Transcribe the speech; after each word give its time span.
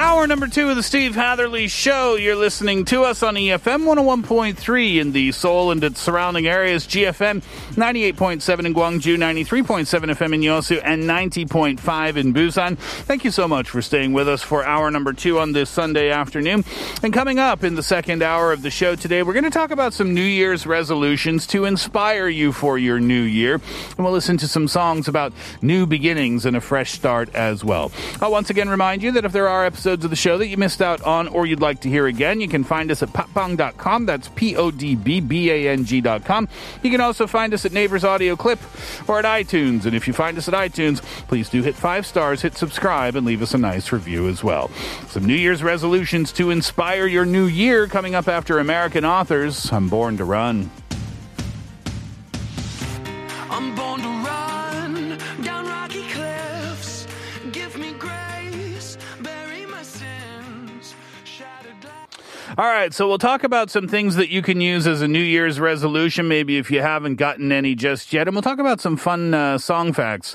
Hour 0.00 0.28
number 0.28 0.46
two 0.46 0.70
of 0.70 0.76
the 0.76 0.82
Steve 0.84 1.16
Hatherley 1.16 1.66
Show. 1.66 2.14
You're 2.14 2.36
listening 2.36 2.84
to 2.84 3.02
us 3.02 3.24
on 3.24 3.34
EFM 3.34 3.82
101.3 3.82 5.00
in 5.00 5.10
the 5.10 5.32
Seoul 5.32 5.72
and 5.72 5.82
its 5.82 6.00
surrounding 6.00 6.46
areas, 6.46 6.86
GFM 6.86 7.42
98.7 7.72 8.64
in 8.64 8.74
Gwangju, 8.74 9.16
93.7 9.16 9.86
FM 10.14 10.34
in 10.34 10.40
Yosu, 10.42 10.80
and 10.84 11.02
90.5 11.02 12.16
in 12.16 12.32
Busan. 12.32 12.78
Thank 12.78 13.24
you 13.24 13.32
so 13.32 13.48
much 13.48 13.70
for 13.70 13.82
staying 13.82 14.12
with 14.12 14.28
us 14.28 14.40
for 14.40 14.64
hour 14.64 14.88
number 14.92 15.12
two 15.12 15.40
on 15.40 15.50
this 15.50 15.68
Sunday 15.68 16.10
afternoon. 16.10 16.64
And 17.02 17.12
coming 17.12 17.40
up 17.40 17.64
in 17.64 17.74
the 17.74 17.82
second 17.82 18.22
hour 18.22 18.52
of 18.52 18.62
the 18.62 18.70
show 18.70 18.94
today, 18.94 19.24
we're 19.24 19.32
going 19.32 19.42
to 19.42 19.50
talk 19.50 19.72
about 19.72 19.94
some 19.94 20.14
New 20.14 20.22
Year's 20.22 20.64
resolutions 20.64 21.44
to 21.48 21.64
inspire 21.64 22.28
you 22.28 22.52
for 22.52 22.78
your 22.78 23.00
new 23.00 23.22
year. 23.22 23.54
And 23.54 23.98
we'll 23.98 24.12
listen 24.12 24.36
to 24.38 24.46
some 24.46 24.68
songs 24.68 25.08
about 25.08 25.32
new 25.60 25.86
beginnings 25.86 26.46
and 26.46 26.56
a 26.56 26.60
fresh 26.60 26.92
start 26.92 27.34
as 27.34 27.64
well. 27.64 27.90
I'll 28.20 28.30
once 28.30 28.48
again 28.48 28.68
remind 28.68 29.02
you 29.02 29.10
that 29.10 29.24
if 29.24 29.32
there 29.32 29.48
are 29.48 29.66
episodes 29.66 29.87
of 29.88 30.10
the 30.10 30.16
show 30.16 30.38
that 30.38 30.48
you 30.48 30.56
missed 30.56 30.82
out 30.82 31.02
on 31.02 31.28
or 31.28 31.46
you'd 31.46 31.60
like 31.60 31.80
to 31.80 31.88
hear 31.88 32.06
again, 32.06 32.40
you 32.40 32.48
can 32.48 32.64
find 32.64 32.90
us 32.90 33.02
at 33.02 33.08
podbbang.com. 33.10 34.06
That's 34.06 34.28
P 34.28 34.56
O 34.56 34.70
D 34.70 34.94
B 34.94 35.20
B 35.20 35.50
A 35.50 35.68
N 35.70 35.84
G.com. 35.84 36.48
You 36.82 36.90
can 36.90 37.00
also 37.00 37.26
find 37.26 37.54
us 37.54 37.64
at 37.64 37.72
Naver's 37.72 38.04
Audio 38.04 38.36
Clip 38.36 38.58
or 39.08 39.18
at 39.18 39.24
iTunes. 39.24 39.84
And 39.84 39.94
if 39.94 40.06
you 40.06 40.12
find 40.12 40.36
us 40.38 40.48
at 40.48 40.54
iTunes, 40.54 41.02
please 41.28 41.48
do 41.48 41.62
hit 41.62 41.74
five 41.74 42.06
stars, 42.06 42.42
hit 42.42 42.56
subscribe, 42.56 43.16
and 43.16 43.26
leave 43.26 43.42
us 43.42 43.54
a 43.54 43.58
nice 43.58 43.92
review 43.92 44.28
as 44.28 44.44
well. 44.44 44.68
Some 45.08 45.24
New 45.24 45.34
Year's 45.34 45.62
resolutions 45.62 46.32
to 46.32 46.50
inspire 46.50 47.06
your 47.06 47.24
new 47.24 47.46
year 47.46 47.86
coming 47.86 48.14
up 48.14 48.28
after 48.28 48.58
American 48.58 49.04
authors. 49.04 49.72
I'm 49.72 49.88
born 49.88 50.16
to 50.18 50.24
run. 50.24 50.70
All 62.58 62.64
right, 62.64 62.92
so 62.92 63.06
we'll 63.06 63.18
talk 63.18 63.44
about 63.44 63.70
some 63.70 63.86
things 63.86 64.16
that 64.16 64.30
you 64.30 64.42
can 64.42 64.60
use 64.60 64.88
as 64.88 65.00
a 65.00 65.06
New 65.06 65.22
Year's 65.22 65.60
resolution, 65.60 66.26
maybe 66.26 66.58
if 66.58 66.72
you 66.72 66.82
haven't 66.82 67.14
gotten 67.14 67.52
any 67.52 67.76
just 67.76 68.12
yet. 68.12 68.26
And 68.26 68.34
we'll 68.34 68.42
talk 68.42 68.58
about 68.58 68.80
some 68.80 68.96
fun 68.96 69.32
uh, 69.32 69.58
song 69.58 69.92
facts 69.92 70.34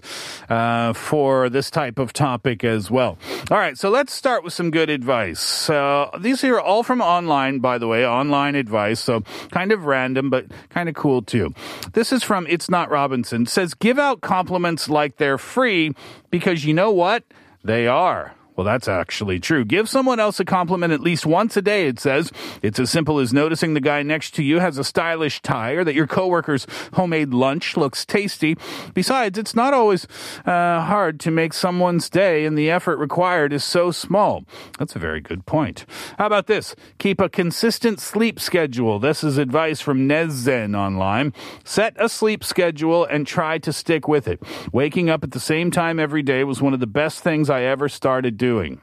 uh, 0.50 0.94
for 0.94 1.50
this 1.50 1.70
type 1.70 2.00
of 2.00 2.14
topic 2.14 2.64
as 2.64 2.90
well. 2.90 3.18
All 3.52 3.58
right, 3.58 3.78
so 3.78 3.90
let's 3.90 4.14
start 4.14 4.46
with 4.46 4.54
some 4.54 4.72
good 4.72 4.90
advice. 4.90 5.70
Uh, 5.70 6.10
these 6.18 6.46
are 6.46 6.62
all 6.62 6.82
from 6.82 7.02
online, 7.02 7.60
by 7.60 7.78
the 7.78 7.90
way, 7.90 8.08
online 8.08 8.56
advice. 8.56 9.02
So 9.02 9.20
kind 9.52 9.74
of 9.74 9.84
random, 9.84 10.30
but 10.30 10.46
kind 10.70 10.88
of 10.88 10.96
cool 10.96 11.24
too. 11.24 11.54
This 11.92 12.14
is 12.14 12.24
from 12.24 12.48
It's 12.48 12.70
Not 12.70 12.90
Robinson. 12.90 13.42
It 13.42 13.50
says, 13.50 13.74
give 13.74 14.00
out 14.00 14.22
compliments 14.22 14.88
like 14.88 15.18
they're 15.18 15.38
free 15.38 15.94
because 16.30 16.64
you 16.64 16.74
know 16.74 16.90
what? 16.90 17.26
They 17.66 17.86
are. 17.86 18.34
Well, 18.56 18.66
that's 18.66 18.88
actually 18.88 19.40
true. 19.40 19.66
Give 19.66 19.90
someone 19.90 20.20
else 20.20 20.40
a 20.40 20.46
compliment 20.46 20.94
at 20.94 21.02
least 21.02 21.26
once 21.26 21.58
a 21.58 21.62
day, 21.62 21.88
it 21.88 22.00
says. 22.00 22.32
It's 22.62 22.80
as 22.80 22.92
simple 22.92 23.20
as 23.20 23.34
noticing 23.34 23.74
the 23.74 23.80
guy 23.80 24.04
next 24.04 24.36
to 24.36 24.44
you 24.44 24.60
has 24.60 24.78
a 24.78 24.84
stylish 24.84 25.42
tie 25.42 25.72
or 25.72 25.84
that 25.84 25.96
your 25.96 26.06
coworker's 26.06 26.68
homemade 26.94 27.34
lunch 27.34 27.76
looks 27.78 28.06
tasty. 28.06 28.56
Besides, 28.94 29.38
it's 29.40 29.56
not 29.56 29.74
always 29.74 30.06
uh, 30.46 30.82
hard 30.82 31.20
to 31.22 31.32
make 31.32 31.54
someone's 31.54 32.10
day, 32.10 32.46
and 32.46 32.58
the 32.58 32.70
effort 32.70 32.98
required 32.98 33.54
is 33.54 33.64
so 33.64 33.92
small. 33.92 34.46
That's 34.78 34.96
a 34.96 35.00
very 35.00 35.22
good 35.22 35.46
point. 35.46 35.86
How 36.20 36.28
about 36.28 36.48
this? 36.48 36.76
Keep 37.00 37.22
a 37.22 37.30
consistent 37.30 38.00
sleep 38.00 38.40
schedule. 38.40 39.00
This 39.00 39.24
is 39.24 39.38
advice 39.38 39.82
from 39.82 40.08
Nezzen 40.08 40.78
online. 40.78 41.34
Set 41.64 41.96
a 41.98 42.08
sleep 42.08 42.44
schedule 42.44 43.06
and 43.06 43.26
try 43.26 43.58
to 43.58 43.74
stick 43.74 44.08
with 44.08 44.28
it. 44.28 44.42
Waking 44.72 45.10
up 45.10 45.24
at 45.24 45.32
the 45.32 45.40
same 45.40 45.72
time 45.72 46.00
every 46.00 46.22
day 46.22 46.44
was 46.44 46.62
one 46.62 46.74
of 46.74 46.80
the 46.80 46.88
best 46.88 47.22
things 47.22 47.50
I 47.50 47.64
ever 47.64 47.90
started 47.90 48.38
doing. 48.44 48.82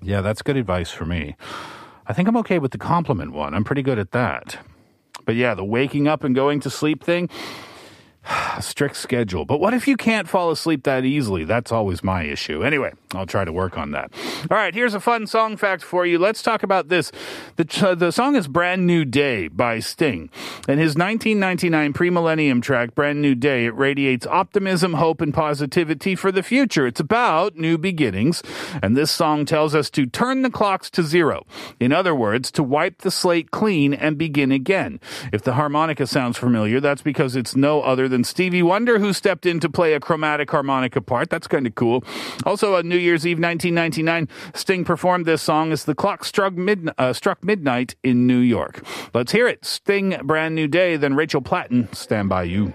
Yeah, 0.00 0.22
that's 0.22 0.40
good 0.40 0.56
advice 0.56 0.90
for 0.90 1.04
me. 1.04 1.36
I 2.06 2.14
think 2.14 2.26
I'm 2.26 2.38
okay 2.38 2.58
with 2.58 2.70
the 2.70 2.78
compliment 2.78 3.32
one. 3.32 3.52
I'm 3.52 3.62
pretty 3.62 3.82
good 3.82 3.98
at 3.98 4.12
that. 4.12 4.56
But 5.26 5.34
yeah, 5.34 5.52
the 5.52 5.62
waking 5.62 6.08
up 6.08 6.24
and 6.24 6.34
going 6.34 6.60
to 6.60 6.70
sleep 6.70 7.04
thing, 7.04 7.28
strict 8.60 8.96
schedule. 8.96 9.44
But 9.44 9.60
what 9.60 9.74
if 9.74 9.88
you 9.88 9.96
can't 9.96 10.28
fall 10.28 10.50
asleep 10.50 10.84
that 10.84 11.04
easily? 11.04 11.44
That's 11.44 11.72
always 11.72 12.02
my 12.02 12.22
issue. 12.22 12.62
Anyway, 12.62 12.92
I'll 13.14 13.26
try 13.26 13.44
to 13.44 13.52
work 13.52 13.78
on 13.78 13.92
that. 13.92 14.12
All 14.50 14.56
right, 14.56 14.74
here's 14.74 14.94
a 14.94 15.00
fun 15.00 15.26
song 15.26 15.56
fact 15.56 15.82
for 15.82 16.04
you. 16.04 16.18
Let's 16.18 16.42
talk 16.42 16.62
about 16.62 16.88
this. 16.88 17.10
The, 17.56 17.88
uh, 17.88 17.94
the 17.94 18.10
song 18.10 18.36
is 18.36 18.48
Brand 18.48 18.86
New 18.86 19.04
Day 19.04 19.48
by 19.48 19.78
Sting. 19.80 20.30
And 20.68 20.78
his 20.80 20.94
1999 20.94 21.92
pre-millennium 21.92 22.60
track, 22.60 22.94
Brand 22.94 23.22
New 23.22 23.34
Day, 23.34 23.66
it 23.66 23.74
radiates 23.74 24.26
optimism, 24.26 24.94
hope, 24.94 25.20
and 25.20 25.32
positivity 25.32 26.14
for 26.14 26.30
the 26.30 26.42
future. 26.42 26.86
It's 26.86 27.00
about 27.00 27.56
new 27.56 27.78
beginnings. 27.78 28.42
And 28.82 28.96
this 28.96 29.10
song 29.10 29.44
tells 29.44 29.74
us 29.74 29.90
to 29.90 30.06
turn 30.06 30.42
the 30.42 30.50
clocks 30.50 30.90
to 30.90 31.02
zero. 31.02 31.46
In 31.80 31.92
other 31.92 32.14
words, 32.14 32.50
to 32.52 32.62
wipe 32.62 32.98
the 32.98 33.10
slate 33.10 33.50
clean 33.50 33.94
and 33.94 34.18
begin 34.18 34.52
again. 34.52 35.00
If 35.32 35.42
the 35.42 35.54
harmonica 35.54 36.06
sounds 36.06 36.36
familiar, 36.36 36.80
that's 36.80 37.02
because 37.02 37.36
it's 37.36 37.56
no 37.56 37.82
other 37.82 38.08
than 38.08 38.17
Stevie 38.24 38.62
Wonder 38.62 38.98
who 38.98 39.12
stepped 39.12 39.46
in 39.46 39.60
to 39.60 39.68
play 39.68 39.94
a 39.94 40.00
chromatic 40.00 40.50
harmonica 40.50 41.00
part. 41.00 41.30
That's 41.30 41.46
kind 41.46 41.66
of 41.66 41.74
cool. 41.74 42.04
Also, 42.44 42.76
on 42.76 42.88
New 42.88 42.96
Year's 42.96 43.26
Eve 43.26 43.38
1999, 43.38 44.28
Sting 44.54 44.84
performed 44.84 45.26
this 45.26 45.42
song 45.42 45.72
as 45.72 45.84
the 45.84 45.94
clock 45.94 46.24
struck, 46.24 46.54
uh, 46.98 47.12
struck 47.12 47.44
midnight 47.44 47.94
in 48.02 48.26
New 48.26 48.38
York. 48.38 48.82
Let's 49.14 49.32
hear 49.32 49.48
it. 49.48 49.64
Sting, 49.64 50.16
Brand 50.24 50.54
New 50.54 50.68
Day, 50.68 50.96
then 50.96 51.14
Rachel 51.14 51.42
Platten, 51.42 51.94
Stand 51.94 52.28
By 52.28 52.44
You. 52.44 52.72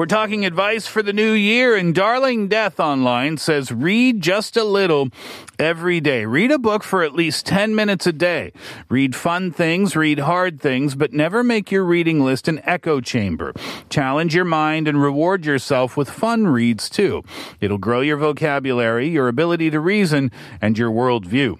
We're 0.00 0.06
talking 0.06 0.46
advice 0.46 0.86
for 0.86 1.02
the 1.02 1.12
new 1.12 1.32
year, 1.32 1.76
and 1.76 1.94
Darling 1.94 2.48
Death 2.48 2.80
Online 2.80 3.36
says 3.36 3.70
read 3.70 4.22
just 4.22 4.56
a 4.56 4.64
little 4.64 5.10
every 5.58 6.00
day. 6.00 6.24
Read 6.24 6.50
a 6.50 6.58
book 6.58 6.82
for 6.82 7.02
at 7.02 7.12
least 7.12 7.44
10 7.44 7.74
minutes 7.74 8.06
a 8.06 8.12
day. 8.14 8.54
Read 8.88 9.14
fun 9.14 9.50
things, 9.50 9.94
read 9.94 10.20
hard 10.20 10.58
things, 10.58 10.94
but 10.94 11.12
never 11.12 11.44
make 11.44 11.70
your 11.70 11.84
reading 11.84 12.24
list 12.24 12.48
an 12.48 12.62
echo 12.64 13.02
chamber. 13.02 13.52
Challenge 13.90 14.34
your 14.34 14.46
mind 14.46 14.88
and 14.88 15.02
reward 15.02 15.44
yourself 15.44 15.98
with 15.98 16.08
fun 16.08 16.46
reads 16.46 16.88
too. 16.88 17.22
It'll 17.60 17.76
grow 17.76 18.00
your 18.00 18.16
vocabulary, 18.16 19.06
your 19.06 19.28
ability 19.28 19.68
to 19.68 19.80
reason, 19.80 20.32
and 20.62 20.78
your 20.78 20.90
worldview. 20.90 21.58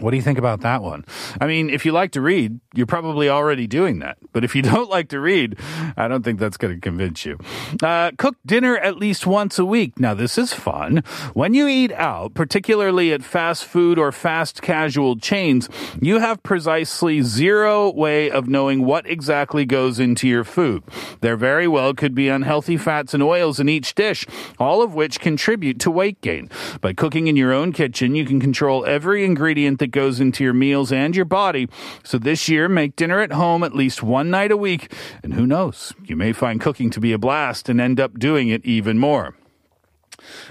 What 0.00 0.10
do 0.10 0.16
you 0.16 0.22
think 0.22 0.38
about 0.38 0.62
that 0.62 0.82
one? 0.82 1.04
I 1.40 1.46
mean, 1.46 1.70
if 1.70 1.86
you 1.86 1.92
like 1.92 2.10
to 2.12 2.20
read, 2.20 2.58
you're 2.74 2.84
probably 2.84 3.28
already 3.28 3.68
doing 3.68 4.00
that. 4.00 4.18
But 4.32 4.42
if 4.42 4.56
you 4.56 4.62
don't 4.74 4.90
like 4.90 5.08
to 5.10 5.20
read, 5.20 5.56
I 5.96 6.08
don't 6.08 6.24
think 6.24 6.40
that's 6.40 6.56
going 6.56 6.74
to 6.74 6.80
convince 6.80 7.24
you. 7.24 7.38
Uh, 7.80 8.10
cook 8.18 8.36
dinner 8.44 8.76
at 8.76 8.96
least 8.96 9.24
once 9.24 9.56
a 9.58 9.64
week. 9.64 10.00
Now, 10.00 10.14
this 10.14 10.36
is 10.36 10.52
fun. 10.52 11.04
When 11.32 11.54
you 11.54 11.68
eat 11.68 11.92
out, 11.92 12.34
particularly 12.34 13.12
at 13.12 13.22
fast 13.22 13.64
food 13.64 13.96
or 13.96 14.10
fast 14.10 14.62
casual 14.62 15.16
chains, 15.16 15.68
you 16.00 16.18
have 16.18 16.42
precisely 16.42 17.22
zero 17.22 17.92
way 17.92 18.30
of 18.30 18.48
knowing 18.48 18.84
what 18.84 19.08
exactly 19.08 19.64
goes 19.64 20.00
into 20.00 20.26
your 20.26 20.42
food. 20.42 20.82
There 21.20 21.36
very 21.36 21.68
well 21.68 21.94
could 21.94 22.16
be 22.16 22.28
unhealthy 22.28 22.76
fats 22.76 23.14
and 23.14 23.22
oils 23.22 23.60
in 23.60 23.68
each 23.68 23.94
dish, 23.94 24.26
all 24.58 24.82
of 24.82 24.94
which 24.94 25.20
contribute 25.20 25.78
to 25.80 25.90
weight 25.90 26.20
gain. 26.20 26.50
By 26.80 26.94
cooking 26.94 27.28
in 27.28 27.36
your 27.36 27.52
own 27.52 27.72
kitchen, 27.72 28.16
you 28.16 28.24
can 28.24 28.40
control 28.40 28.84
every 28.86 29.24
ingredient 29.24 29.83
that 29.84 29.90
goes 29.90 30.18
into 30.18 30.42
your 30.42 30.54
meals 30.54 30.90
and 30.90 31.14
your 31.14 31.26
body. 31.26 31.68
So 32.02 32.16
this 32.16 32.48
year, 32.48 32.70
make 32.70 32.96
dinner 32.96 33.20
at 33.20 33.32
home 33.32 33.62
at 33.62 33.74
least 33.74 34.02
one 34.02 34.30
night 34.30 34.50
a 34.50 34.56
week. 34.56 34.90
And 35.22 35.34
who 35.34 35.46
knows, 35.46 35.92
you 36.02 36.16
may 36.16 36.32
find 36.32 36.58
cooking 36.58 36.88
to 36.90 37.00
be 37.00 37.12
a 37.12 37.18
blast 37.18 37.68
and 37.68 37.78
end 37.78 38.00
up 38.00 38.18
doing 38.18 38.48
it 38.48 38.64
even 38.64 38.98
more. 38.98 39.36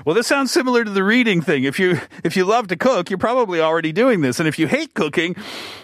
Well, 0.06 0.14
this 0.14 0.28
sounds 0.28 0.52
similar 0.52 0.84
to 0.84 0.92
the 0.92 1.04
reading 1.04 1.42
thing. 1.42 1.64
If 1.64 1.80
you 1.80 2.00
if 2.24 2.38
you 2.38 2.46
love 2.46 2.68
to 2.68 2.76
cook, 2.76 3.10
you're 3.10 3.18
probably 3.18 3.60
already 3.60 3.92
doing 3.92 4.22
this. 4.22 4.40
And 4.40 4.48
if 4.48 4.60
you 4.60 4.68
hate 4.68 4.94
cooking, 4.94 5.36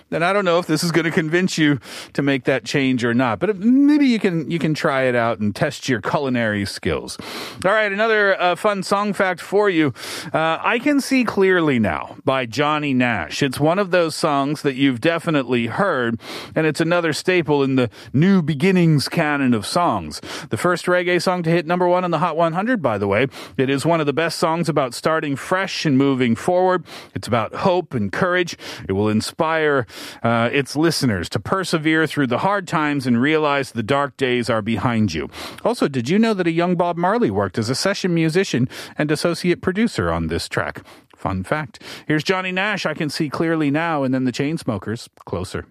then 0.10 0.24
I 0.24 0.34
don't 0.34 0.46
know 0.46 0.60
if 0.60 0.68
this 0.68 0.84
is 0.84 0.92
going 0.92 1.06
to 1.06 1.12
convince 1.12 1.58
you 1.58 1.80
to 2.14 2.22
make 2.22 2.46
that 2.46 2.66
change 2.66 3.04
or 3.04 3.14
not. 3.14 3.40
But 3.40 3.58
maybe 3.58 4.06
you 4.06 4.20
can 4.20 4.50
you 4.50 4.60
can 4.60 4.74
try 4.74 5.04
it 5.04 5.16
out 5.16 5.40
and 5.40 5.56
test 5.56 5.88
your 5.88 6.02
culinary 6.02 6.66
skills. 6.66 7.18
All 7.66 7.72
right, 7.72 7.92
another 7.92 8.40
uh, 8.40 8.56
fun 8.56 8.84
song 8.84 9.14
fact 9.14 9.42
for 9.42 9.70
you. 9.70 9.94
Uh, 10.34 10.60
I 10.62 10.80
can 10.80 11.02
see 11.02 11.24
clearly 11.24 11.80
now 11.80 12.18
by 12.26 12.46
Johnny 12.46 12.94
Nash. 12.94 13.44
It's 13.44 13.60
one 13.60 13.80
of 13.80 13.92
those 13.92 14.16
songs 14.16 14.62
that 14.64 14.76
you've 14.76 15.02
definitely 15.02 15.68
heard, 15.68 16.20
and 16.56 16.66
it's 16.66 16.82
another 16.82 17.14
staple 17.14 17.64
in 17.64 17.76
the 17.76 17.90
New 18.14 18.42
Beginnings 18.42 19.08
canon 19.08 19.54
of 19.54 19.66
songs. 19.66 20.22
The 20.50 20.58
first 20.58 20.86
reggae 20.86 21.22
song 21.22 21.44
to 21.44 21.50
hit 21.50 21.66
number 21.66 21.88
one 21.88 22.04
on 22.04 22.12
the 22.12 22.20
Hot 22.20 22.36
100, 22.36 22.82
by 22.82 22.98
the 22.98 23.08
way. 23.08 23.28
It 23.58 23.70
is 23.70 23.86
one 23.86 24.00
of 24.00 24.06
the 24.06 24.14
best 24.14 24.40
songs 24.40 24.70
about 24.70 24.94
starting 24.94 25.36
fresh 25.36 25.86
and 25.86 25.98
moving 25.98 26.36
forward. 26.36 26.86
It's 27.14 27.28
about 27.28 27.54
hope 27.54 27.94
and 27.94 28.12
courage. 28.12 28.58
It 28.88 28.94
will 28.94 29.10
inspire 29.10 29.86
uh, 30.24 30.50
its 30.52 30.76
listeners 30.76 31.30
to 31.30 31.40
persevere 31.40 32.08
through 32.08 32.28
the 32.28 32.40
hard 32.40 32.68
times 32.68 33.08
and 33.08 33.22
realize 33.22 33.72
the 33.72 33.84
dark 33.84 34.18
days 34.18 34.50
are 34.50 34.62
behind 34.62 35.14
you. 35.14 35.30
Also, 35.64 35.88
did 35.88 36.10
you 36.10 36.20
know 36.20 36.34
that 36.34 36.48
a 36.48 36.52
young 36.52 36.76
Bob 36.76 36.98
Marley 36.98 37.32
worked 37.32 37.58
as 37.58 37.70
a 37.70 37.76
session 37.76 38.14
musician 38.14 38.68
and 38.98 39.12
associate 39.12 39.62
producer 39.62 40.12
on 40.12 40.28
this 40.28 40.48
track? 40.48 40.84
Fun 41.16 41.44
fact. 41.44 41.82
Here's 42.08 42.24
Johnny 42.24 42.52
Nash, 42.52 42.86
I 42.86 42.94
Can 42.94 43.10
See 43.10 43.30
Clearly 43.30 43.70
Now, 43.70 44.04
and 44.04 44.14
then 44.14 44.24
the 44.24 44.32
Chainsmokers, 44.32 45.10
Closer. 45.26 45.66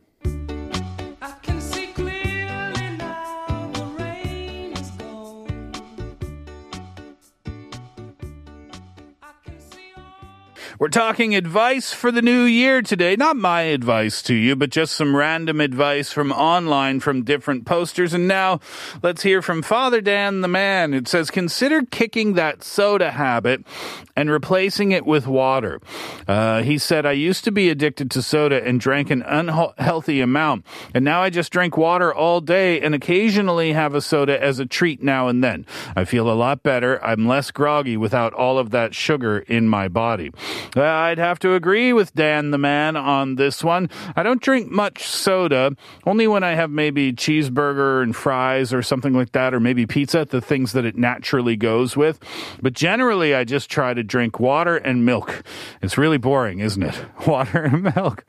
We're 10.81 10.87
talking 10.91 11.35
advice 11.35 11.93
for 11.93 12.13
the 12.13 12.23
new 12.23 12.43
year 12.43 12.83
today. 12.83 13.17
Not 13.17 13.37
my 13.37 13.63
advice 13.63 14.23
to 14.23 14.35
you, 14.35 14.55
but 14.55 14.71
just 14.71 14.95
some 14.95 15.17
random 15.17 15.61
advice 15.61 16.13
from 16.13 16.31
online 16.31 17.01
from 17.01 17.25
different 17.25 17.67
posters. 17.67 18.15
And 18.15 18.29
now 18.29 18.61
let's 19.03 19.25
hear 19.25 19.43
from 19.43 19.63
Father 19.63 20.01
Dan 20.01 20.41
the 20.41 20.47
man. 20.47 20.95
It 20.95 21.09
says, 21.09 21.33
consider 21.33 21.83
kicking 21.83 22.35
that 22.35 22.63
soda 22.63 23.11
habit 23.11 23.67
and 24.15 24.31
replacing 24.31 24.93
it 24.93 25.05
with 25.05 25.27
water. 25.27 25.81
Uh, 26.29 26.63
he 26.63 26.79
said, 26.79 27.05
I 27.05 27.13
used 27.13 27.43
to 27.43 27.51
be 27.51 27.71
addicted 27.71 28.09
to 28.13 28.23
soda 28.23 28.65
and 28.65 28.79
drank 28.79 29.11
an 29.11 29.23
unhealthy 29.23 30.21
amount. 30.21 30.65
And 30.95 31.05
now 31.05 31.23
I 31.23 31.31
just 31.31 31.51
drink 31.51 31.77
water 31.77 32.15
all 32.15 32.41
day 32.41 32.81
and 32.81 32.95
occasionally 32.95 33.73
have 33.73 33.97
a 33.97 34.01
soda 34.01 34.41
as 34.41 34.61
a 34.61 34.67
treat 34.67 35.03
now 35.03 35.27
and 35.27 35.43
then. 35.43 35.67
I 35.97 36.05
feel 36.05 36.31
a 36.31 36.35
lot 36.39 36.63
better. 36.63 37.05
I'm 37.05 37.27
less 37.27 37.51
groggy 37.51 37.97
without 37.97 38.33
all 38.33 38.61
of 38.61 38.71
that 38.71 38.95
sugar 38.95 39.41
in 39.41 39.69
my 39.69 39.89
body. 39.89 40.31
Uh, 40.77 40.83
I'd 40.83 41.19
have 41.19 41.39
to 41.41 41.55
agree 41.55 41.93
with 41.93 42.15
Dan 42.15 42.51
the 42.51 42.59
man 42.59 42.97
on 42.97 43.37
this 43.37 43.65
one. 43.65 43.91
I 44.17 44.23
don't 44.23 44.41
drink 44.43 44.71
much 44.71 45.05
soda, 45.05 45.73
only 46.07 46.27
when 46.27 46.45
I 46.45 46.55
have 46.55 46.71
maybe 46.71 47.13
cheeseburger 47.13 48.03
and 48.03 48.15
fries 48.15 48.73
or 48.73 48.83
something 48.83 49.15
like 49.15 49.33
that, 49.33 49.55
or 49.55 49.61
maybe 49.61 49.87
pizza, 49.87 50.25
the 50.25 50.41
things 50.41 50.73
that 50.73 50.85
it 50.85 50.97
naturally 50.97 51.57
goes 51.57 51.97
with. 51.97 52.19
But 52.61 52.73
generally, 52.73 53.35
I 53.35 53.45
just 53.45 53.71
try 53.71 53.95
to 53.95 54.03
drink 54.03 54.39
water 54.41 54.77
and 54.77 55.05
milk. 55.05 55.43
It's 55.83 55.99
really 55.99 56.19
boring, 56.19 56.61
isn't 56.61 56.83
it? 56.83 57.05
Water 57.27 57.65
and 57.65 57.83
milk. 57.95 58.25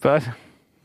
But 0.00 0.26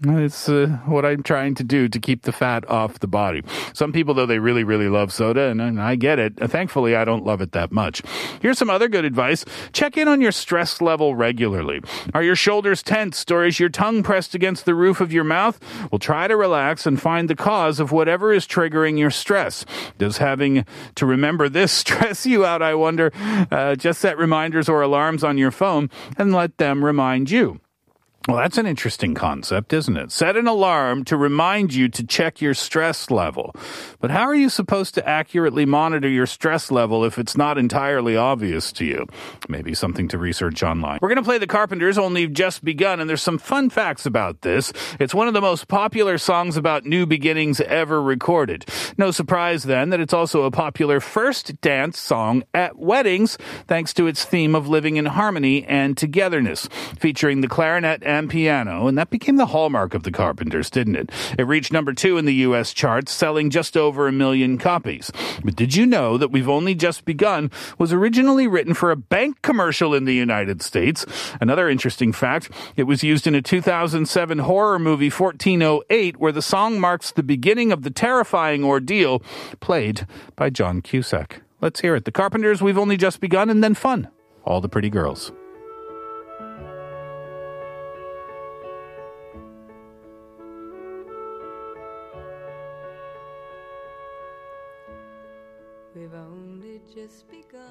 it's 0.02 0.48
uh, 0.48 0.80
what 0.86 1.06
I'm 1.06 1.24
trying 1.24 1.56
to 1.56 1.64
do 1.64 1.90
to 1.90 2.00
keep 2.00 2.22
the 2.22 2.32
fat 2.32 2.68
off 2.70 3.00
the 3.00 3.08
body. 3.08 3.44
Some 3.74 3.92
people, 3.92 4.14
though, 4.14 4.26
they 4.26 4.40
really, 4.40 4.64
really 4.64 4.88
love 4.88 5.12
soda, 5.12 5.50
and, 5.50 5.62
and 5.62 5.82
I 5.82 5.96
get 5.96 6.20
it. 6.20 6.38
Thankfully, 6.38 6.96
I 6.96 7.04
don't 7.04 7.26
love 7.26 7.42
it 7.42 7.52
that 7.52 7.72
much. 7.72 8.02
Here's 8.42 8.58
some 8.58 8.70
other 8.70 8.88
good 8.88 9.04
advice. 9.04 9.44
Check 9.74 9.98
in 9.98 10.08
on 10.08 10.22
your 10.22 10.32
stress 10.32 10.82
level 10.82 11.16
regularly. 11.16 11.82
Are 12.14 12.24
your 12.24 12.36
shoulders 12.36 12.82
tensed 12.82 13.30
or 13.32 13.46
is 13.46 13.60
your 13.60 13.70
tongue 13.70 14.02
pressed 14.04 14.34
against 14.36 14.66
the 14.66 14.76
roof 14.76 15.02
of 15.02 15.12
your 15.12 15.26
mouth? 15.26 15.60
Well, 15.92 16.00
try 16.00 16.28
to 16.28 16.38
relax 16.38 16.86
and 16.86 17.02
find 17.02 17.30
the 17.30 17.36
cause 17.36 17.80
of 17.80 17.92
whatever 17.92 18.32
is 18.32 18.48
triggering 18.48 18.98
your 18.98 19.12
stress. 19.12 19.66
Does 19.98 20.18
having 20.18 20.66
to 20.96 21.06
remember 21.06 21.50
this 21.50 21.72
stress 21.80 22.26
you 22.26 22.46
out, 22.46 22.62
I 22.62 22.76
wonder? 22.76 23.12
Uh, 23.52 23.76
just 23.76 24.00
set 24.00 24.18
reminders 24.18 24.70
or 24.70 24.82
alarms 24.82 25.24
on 25.24 25.38
your 25.38 25.52
phone 25.52 25.90
and 26.18 26.34
let 26.34 26.58
them 26.58 26.86
remind 26.86 27.30
you. 27.30 27.60
Well, 28.30 28.38
that's 28.38 28.60
an 28.60 28.68
interesting 28.68 29.16
concept, 29.16 29.74
isn't 29.74 29.98
it? 29.98 30.12
Set 30.12 30.38
an 30.38 30.46
alarm 30.46 31.04
to 31.06 31.18
remind 31.18 31.74
you 31.74 31.90
to 31.90 32.06
check 32.06 32.42
your 32.42 32.54
stress 32.54 33.10
level. 33.10 33.56
But 34.00 34.12
how 34.12 34.28
are 34.28 34.36
you 34.36 34.50
supposed 34.50 34.94
to 34.94 35.10
accurately 35.10 35.66
monitor 35.66 36.08
your 36.08 36.28
stress 36.28 36.70
level 36.70 37.04
if 37.04 37.18
it's 37.18 37.36
not 37.36 37.58
entirely 37.58 38.16
obvious 38.16 38.72
to 38.74 38.86
you? 38.86 39.08
Maybe 39.48 39.74
something 39.74 40.08
to 40.10 40.20
research 40.20 40.62
online. 40.62 41.00
We're 41.02 41.10
going 41.10 41.16
to 41.16 41.24
play 41.24 41.40
The 41.40 41.48
Carpenters, 41.48 41.98
only 41.98 42.28
just 42.28 42.64
begun, 42.64 43.00
and 43.00 43.10
there's 43.10 43.24
some 43.24 43.40
fun 43.40 43.72
facts 43.72 44.06
about 44.06 44.42
this. 44.42 44.74
It's 45.00 45.16
one 45.16 45.28
of 45.28 45.34
the 45.34 45.42
most 45.42 45.68
popular 45.68 46.20
songs 46.20 46.56
about 46.56 46.86
new 46.86 47.08
beginnings 47.08 47.60
ever 47.62 48.00
recorded. 48.00 48.64
No 48.96 49.10
surprise 49.10 49.64
then 49.64 49.90
that 49.90 50.00
it's 50.00 50.14
also 50.14 50.44
a 50.44 50.52
popular 50.52 51.00
first 51.00 51.60
dance 51.62 51.98
song 51.98 52.44
at 52.54 52.78
weddings, 52.78 53.40
thanks 53.66 53.92
to 53.96 54.06
its 54.06 54.24
theme 54.24 54.54
of 54.54 54.68
living 54.68 54.98
in 54.98 55.08
harmony 55.08 55.66
and 55.66 55.98
togetherness, 55.98 56.70
featuring 57.00 57.42
the 57.42 57.48
clarinet 57.48 58.04
and 58.04 58.19
piano, 58.28 58.88
and 58.88 58.98
that 58.98 59.10
became 59.10 59.38
the 59.38 59.48
hallmark 59.48 59.94
of 59.94 60.04
the 60.04 60.12
Carpenters, 60.12 60.70
didn't 60.70 60.96
it? 60.96 61.12
It 61.38 61.48
reached 61.48 61.72
number 61.72 61.94
two 61.94 62.18
in 62.18 62.26
the 62.26 62.34
U.S. 62.36 62.74
charts, 62.74 63.12
selling 63.12 63.50
just 63.50 63.78
over 63.78 64.08
a 64.08 64.12
million 64.12 64.58
copies. 64.58 65.12
But 65.44 65.56
did 65.56 65.76
you 65.76 65.86
know 65.86 66.18
that 66.18 66.32
We've 66.32 66.50
Only 66.50 66.76
Just 66.76 67.06
Begun 67.06 67.52
was 67.78 67.94
originally 67.94 68.48
written 68.48 68.74
for 68.74 68.92
a 68.92 68.96
bank 68.96 69.42
commercial 69.42 69.94
in 69.94 70.06
the 70.06 70.14
United 70.14 70.62
States? 70.62 71.06
Another 71.40 71.70
interesting 71.70 72.12
fact, 72.12 72.50
it 72.76 72.84
was 72.84 73.04
used 73.04 73.28
in 73.28 73.36
a 73.36 73.42
2007 73.42 74.40
horror 74.40 74.80
movie 74.80 75.10
1408, 75.10 76.18
where 76.18 76.32
the 76.32 76.42
song 76.42 76.80
marks 76.80 77.12
the 77.12 77.24
beginning 77.24 77.72
of 77.72 77.84
the 77.84 77.92
terrifying 77.92 78.64
ordeal 78.64 79.20
played 79.60 80.06
by 80.36 80.50
John 80.50 80.82
Cusack. 80.82 81.42
Let's 81.62 81.82
hear 81.82 81.96
it. 81.96 82.06
The 82.06 82.12
Carpenters, 82.12 82.62
We've 82.62 82.78
Only 82.78 82.98
Just 82.98 83.20
Begun, 83.20 83.50
and 83.50 83.64
then 83.64 83.76
fun. 83.76 84.10
All 84.46 84.62
the 84.62 84.70
pretty 84.70 84.90
girls. 84.90 85.32
Just 97.04 97.26
begun. 97.30 97.62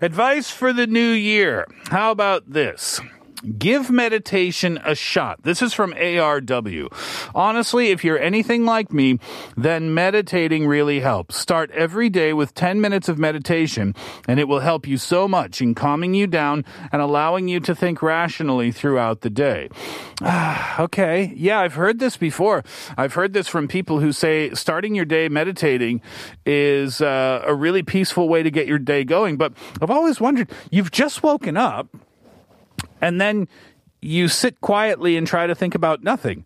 Advice 0.00 0.50
for 0.50 0.72
the 0.72 0.86
new 0.86 1.10
year. 1.10 1.66
How 1.88 2.10
about 2.10 2.50
this? 2.50 3.00
Give 3.58 3.90
meditation 3.90 4.78
a 4.84 4.94
shot. 4.94 5.42
This 5.42 5.62
is 5.62 5.72
from 5.72 5.92
ARW. 5.92 7.30
Honestly, 7.34 7.88
if 7.88 8.04
you're 8.04 8.18
anything 8.18 8.64
like 8.64 8.92
me, 8.92 9.18
then 9.56 9.94
meditating 9.94 10.66
really 10.66 11.00
helps. 11.00 11.36
Start 11.36 11.70
every 11.70 12.10
day 12.10 12.32
with 12.32 12.54
10 12.54 12.80
minutes 12.80 13.08
of 13.08 13.18
meditation, 13.18 13.94
and 14.26 14.40
it 14.40 14.48
will 14.48 14.60
help 14.60 14.86
you 14.86 14.96
so 14.96 15.28
much 15.28 15.60
in 15.60 15.74
calming 15.74 16.14
you 16.14 16.26
down 16.26 16.64
and 16.90 17.00
allowing 17.00 17.46
you 17.46 17.60
to 17.60 17.74
think 17.74 18.02
rationally 18.02 18.72
throughout 18.72 19.20
the 19.20 19.30
day. 19.30 19.68
okay. 20.78 21.32
Yeah, 21.36 21.60
I've 21.60 21.74
heard 21.74 21.98
this 21.98 22.16
before. 22.16 22.64
I've 22.96 23.14
heard 23.14 23.32
this 23.32 23.48
from 23.48 23.68
people 23.68 24.00
who 24.00 24.12
say 24.12 24.50
starting 24.50 24.94
your 24.94 25.04
day 25.04 25.28
meditating 25.28 26.00
is 26.44 27.00
uh, 27.00 27.42
a 27.46 27.54
really 27.54 27.82
peaceful 27.82 28.28
way 28.28 28.42
to 28.42 28.50
get 28.50 28.66
your 28.66 28.78
day 28.78 29.04
going. 29.04 29.36
But 29.36 29.52
I've 29.80 29.90
always 29.90 30.20
wondered, 30.20 30.50
you've 30.70 30.90
just 30.90 31.22
woken 31.22 31.56
up 31.56 31.88
and 33.00 33.20
then 33.20 33.48
you 34.00 34.28
sit 34.28 34.60
quietly 34.60 35.16
and 35.16 35.26
try 35.26 35.46
to 35.46 35.54
think 35.54 35.74
about 35.74 36.02
nothing. 36.02 36.44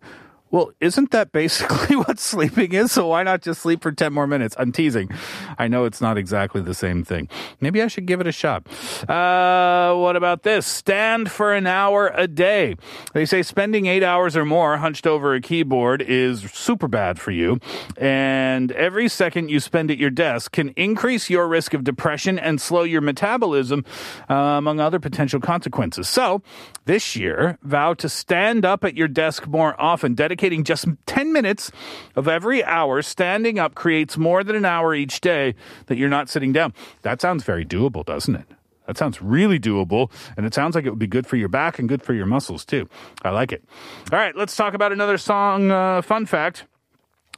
Well, 0.51 0.73
isn't 0.81 1.11
that 1.11 1.31
basically 1.31 1.95
what 2.05 2.19
sleeping 2.19 2.73
is? 2.73 2.91
So 2.91 3.07
why 3.07 3.23
not 3.23 3.41
just 3.41 3.61
sleep 3.61 3.81
for 3.81 3.91
10 3.91 4.11
more 4.11 4.27
minutes? 4.27 4.53
I'm 4.59 4.73
teasing. 4.73 5.09
I 5.57 5.69
know 5.69 5.85
it's 5.85 6.01
not 6.01 6.17
exactly 6.17 6.61
the 6.61 6.73
same 6.73 7.05
thing. 7.05 7.29
Maybe 7.61 7.81
I 7.81 7.87
should 7.87 8.05
give 8.05 8.19
it 8.19 8.27
a 8.27 8.33
shot. 8.33 8.67
Uh, 9.09 9.95
what 9.95 10.17
about 10.17 10.43
this? 10.43 10.67
Stand 10.67 11.31
for 11.31 11.53
an 11.53 11.67
hour 11.67 12.11
a 12.13 12.27
day. 12.27 12.75
They 13.13 13.25
say 13.25 13.43
spending 13.43 13.85
eight 13.85 14.03
hours 14.03 14.35
or 14.35 14.43
more 14.43 14.77
hunched 14.77 15.07
over 15.07 15.33
a 15.33 15.39
keyboard 15.39 16.01
is 16.01 16.41
super 16.51 16.89
bad 16.89 17.17
for 17.17 17.31
you. 17.31 17.59
And 17.95 18.73
every 18.73 19.07
second 19.07 19.49
you 19.49 19.61
spend 19.61 19.89
at 19.89 19.97
your 19.97 20.09
desk 20.09 20.51
can 20.51 20.69
increase 20.69 21.29
your 21.29 21.47
risk 21.47 21.73
of 21.73 21.85
depression 21.85 22.37
and 22.37 22.59
slow 22.59 22.83
your 22.83 23.01
metabolism, 23.01 23.85
uh, 24.29 24.33
among 24.33 24.81
other 24.81 24.99
potential 24.99 25.39
consequences. 25.39 26.09
So 26.09 26.41
this 26.85 27.15
year, 27.15 27.57
vow 27.63 27.93
to 27.93 28.09
stand 28.09 28.65
up 28.65 28.83
at 28.83 28.97
your 28.97 29.07
desk 29.07 29.47
more 29.47 29.79
often. 29.79 30.13
Dedicate 30.13 30.40
dedicating 30.41 30.63
just 30.63 30.87
10 31.05 31.31
minutes 31.31 31.71
of 32.15 32.27
every 32.27 32.63
hour 32.63 33.03
standing 33.03 33.59
up 33.59 33.75
creates 33.75 34.17
more 34.17 34.43
than 34.43 34.55
an 34.55 34.65
hour 34.65 34.95
each 34.95 35.21
day 35.21 35.53
that 35.85 35.97
you're 35.97 36.09
not 36.09 36.29
sitting 36.29 36.51
down. 36.51 36.73
That 37.03 37.21
sounds 37.21 37.43
very 37.43 37.63
doable, 37.63 38.03
doesn't 38.03 38.35
it? 38.35 38.47
That 38.87 38.97
sounds 38.97 39.21
really 39.21 39.59
doable, 39.59 40.11
and 40.35 40.45
it 40.47 40.55
sounds 40.55 40.73
like 40.73 40.85
it 40.85 40.89
would 40.89 40.97
be 40.97 41.05
good 41.05 41.27
for 41.27 41.35
your 41.35 41.47
back 41.47 41.77
and 41.77 41.87
good 41.87 42.01
for 42.01 42.15
your 42.15 42.25
muscles 42.25 42.65
too. 42.65 42.89
I 43.21 43.29
like 43.29 43.51
it. 43.51 43.63
All 44.11 44.17
right, 44.17 44.35
let's 44.35 44.55
talk 44.55 44.73
about 44.73 44.91
another 44.91 45.19
song 45.19 45.69
uh, 45.69 46.01
fun 46.01 46.25
fact. 46.25 46.65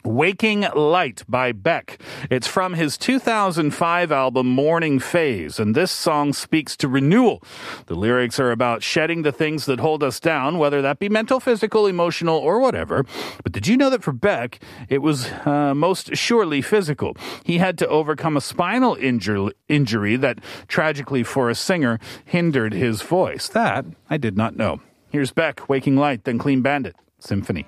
Waking 0.04 0.62
Light 0.76 1.24
by 1.28 1.52
Beck. 1.52 2.00
It's 2.30 2.48
from 2.48 2.74
his 2.74 2.98
2005 2.98 4.12
album 4.12 4.48
Morning 4.48 5.00
Phase, 5.00 5.60
and 5.60 5.76
this 5.76 5.92
song 5.92 6.34
speaks 6.34 6.76
to 6.78 6.88
renewal. 6.88 7.42
The 7.86 7.96
lyrics 7.96 8.40
are 8.40 8.52
about 8.52 8.84
shedding 8.84 9.22
the 9.22 9.32
things 9.32 9.66
that 9.66 9.80
hold 9.80 10.04
us 10.04 10.20
down, 10.20 10.58
whether 10.58 10.82
that 10.82 11.00
be 11.00 11.10
mental, 11.10 11.40
physical, 11.40 11.88
emotional, 11.88 12.38
or 12.38 12.60
whatever. 12.60 13.06
But 13.44 13.52
did 13.52 13.68
you 13.68 13.78
know 13.78 13.90
that 13.90 14.04
for 14.04 14.12
Beck, 14.12 14.60
it 14.90 15.00
was 15.00 15.32
uh, 15.46 15.74
most 15.76 16.16
surely 16.16 16.62
physical? 16.62 17.16
He 17.44 17.58
had 17.58 17.78
to 17.80 17.88
overcome 17.88 18.38
a 18.38 18.42
spinal 18.42 18.96
injur- 18.96 19.54
injury 19.68 20.16
that, 20.18 20.40
tragically 20.68 21.24
for 21.24 21.50
a 21.50 21.56
singer, 21.56 22.00
hindered 22.26 22.74
his 22.74 23.02
voice. 23.02 23.48
That 23.48 23.86
I 24.10 24.18
did 24.18 24.38
not 24.38 24.56
know. 24.56 24.82
Here's 25.10 25.32
Beck, 25.32 25.70
Waking 25.70 25.96
Light, 25.96 26.24
then 26.24 26.40
Clean 26.40 26.62
Bandit, 26.62 26.96
Symphony. 27.20 27.68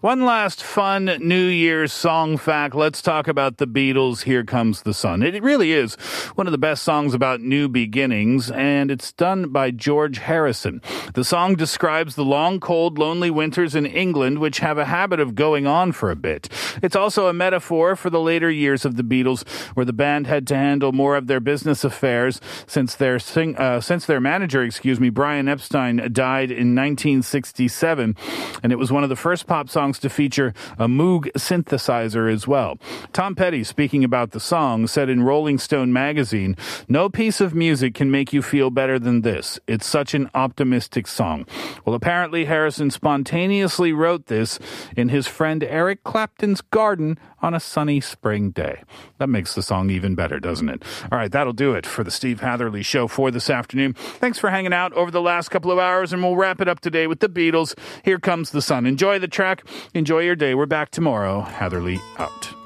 One 0.00 0.24
last 0.24 0.62
fun 0.62 1.06
New 1.22 1.46
Year's 1.46 1.92
song 1.92 2.36
fact. 2.36 2.76
Let's 2.76 3.02
talk 3.02 3.26
about 3.26 3.56
the 3.56 3.66
Beatles' 3.66 4.22
Here 4.22 4.44
Comes 4.44 4.82
the 4.82 4.94
Sun. 4.94 5.24
It 5.24 5.42
really 5.42 5.72
is 5.72 5.96
one 6.36 6.46
of 6.46 6.52
the 6.52 6.56
best 6.56 6.84
songs 6.84 7.14
about 7.14 7.40
new 7.40 7.68
beginnings, 7.68 8.48
and 8.48 8.92
it's 8.92 9.10
done 9.10 9.48
by 9.48 9.72
George 9.72 10.18
Harrison. 10.18 10.82
The 11.14 11.24
song 11.24 11.56
describes 11.56 12.14
the 12.14 12.24
long, 12.24 12.60
cold, 12.60 12.96
lonely 12.96 13.28
winters 13.28 13.74
in 13.74 13.86
England, 13.86 14.38
which 14.38 14.60
have 14.60 14.78
a 14.78 14.84
habit 14.84 15.18
of 15.18 15.34
going 15.34 15.66
on 15.66 15.90
for 15.90 16.12
a 16.12 16.16
bit. 16.16 16.48
It's 16.80 16.94
also 16.94 17.26
a 17.26 17.32
metaphor 17.32 17.96
for 17.96 18.08
the 18.08 18.20
later 18.20 18.52
years 18.52 18.84
of 18.84 18.94
the 18.94 19.02
Beatles, 19.02 19.48
where 19.74 19.84
the 19.84 19.92
band 19.92 20.28
had 20.28 20.46
to 20.46 20.54
handle 20.54 20.92
more 20.92 21.16
of 21.16 21.26
their 21.26 21.40
business 21.40 21.82
affairs 21.82 22.40
since 22.68 22.94
their 22.94 23.18
sing, 23.18 23.56
uh, 23.56 23.80
since 23.80 24.06
their 24.06 24.20
manager, 24.20 24.62
excuse 24.62 25.00
me, 25.00 25.10
Brian 25.10 25.48
Epstein, 25.48 25.96
died 26.12 26.52
in 26.52 26.76
1967, 26.76 28.14
and 28.62 28.70
it 28.70 28.76
was 28.76 28.92
one 28.92 29.02
of 29.02 29.08
the 29.08 29.16
first 29.16 29.48
pop 29.48 29.68
songs 29.68 29.87
to 30.00 30.10
feature 30.10 30.52
a 30.78 30.88
Moog 30.88 31.30
synthesizer 31.32 32.32
as 32.32 32.48
well. 32.48 32.78
Tom 33.12 33.34
Petty, 33.34 33.62
speaking 33.62 34.02
about 34.02 34.32
the 34.32 34.40
song, 34.40 34.86
said 34.86 35.08
in 35.08 35.22
Rolling 35.22 35.58
Stone 35.58 35.92
magazine, 35.92 36.56
"No 36.88 37.08
piece 37.08 37.40
of 37.40 37.54
music 37.54 37.94
can 37.94 38.10
make 38.10 38.32
you 38.32 38.42
feel 38.42 38.70
better 38.70 38.98
than 38.98 39.22
this. 39.22 39.60
It's 39.66 39.86
such 39.86 40.14
an 40.14 40.28
optimistic 40.34 41.06
song." 41.06 41.46
Well, 41.84 41.94
apparently 41.94 42.46
Harrison 42.46 42.90
spontaneously 42.90 43.92
wrote 43.92 44.26
this 44.26 44.58
in 44.96 45.08
his 45.08 45.26
friend 45.28 45.62
Eric 45.62 46.02
Clapton's 46.02 46.60
garden 46.60 47.18
on 47.40 47.54
a 47.54 47.60
sunny 47.60 48.00
spring 48.00 48.50
day. 48.50 48.82
That 49.18 49.28
makes 49.28 49.54
the 49.54 49.62
song 49.62 49.90
even 49.90 50.16
better, 50.16 50.40
doesn't 50.40 50.68
it? 50.68 50.82
All 51.12 51.18
right, 51.18 51.30
that'll 51.30 51.52
do 51.52 51.72
it 51.74 51.86
for 51.86 52.02
the 52.02 52.10
Steve 52.10 52.40
Hatherley 52.40 52.82
show 52.82 53.06
for 53.06 53.30
this 53.30 53.48
afternoon. 53.48 53.92
Thanks 53.92 54.38
for 54.38 54.50
hanging 54.50 54.72
out 54.72 54.92
over 54.94 55.12
the 55.12 55.20
last 55.20 55.48
couple 55.50 55.70
of 55.70 55.78
hours, 55.78 56.12
and 56.12 56.20
we'll 56.22 56.34
wrap 56.34 56.60
it 56.60 56.66
up 56.66 56.80
today 56.80 57.06
with 57.06 57.20
the 57.20 57.28
Beatles. 57.28 57.78
Here 58.02 58.18
comes 58.18 58.50
the 58.50 58.60
sun. 58.60 58.86
Enjoy 58.86 59.20
the 59.20 59.28
track. 59.28 59.62
Enjoy 59.94 60.20
your 60.20 60.36
day. 60.36 60.54
We're 60.54 60.66
back 60.66 60.90
tomorrow. 60.90 61.40
Hatherley 61.40 62.00
out. 62.18 62.57